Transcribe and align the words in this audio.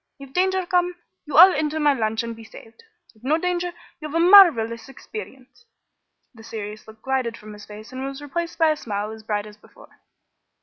If 0.17 0.33
danger 0.33 0.65
come, 0.65 0.95
you 1.27 1.37
all 1.37 1.53
enter 1.53 1.79
my 1.79 1.93
launch 1.93 2.23
and 2.23 2.35
be 2.35 2.43
saved. 2.43 2.81
If 3.13 3.23
no 3.23 3.37
danger, 3.37 3.71
you 3.99 4.07
have 4.09 4.15
a 4.15 4.19
marvelous 4.19 4.89
experience." 4.89 5.65
The 6.33 6.41
serious 6.43 6.87
look 6.87 7.03
glided 7.03 7.37
from 7.37 7.53
his 7.53 7.65
face, 7.67 7.91
and 7.91 8.03
was 8.03 8.19
replaced 8.19 8.57
by 8.57 8.71
a 8.71 8.77
smile 8.77 9.11
as 9.11 9.21
bright 9.21 9.45
as 9.45 9.57
before. 9.57 9.99